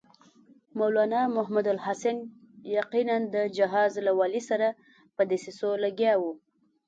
مولنا 0.77 1.21
محمودالحسن 1.35 2.17
یقیناً 2.77 3.17
د 3.33 3.35
حجاز 3.55 3.91
له 4.07 4.11
والي 4.19 4.41
سره 4.49 4.67
په 5.15 5.21
دسیسو 5.31 5.69
لګیا 5.83 6.13
و. 6.21 6.23